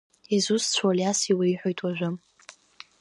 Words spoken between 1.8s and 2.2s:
уажәы.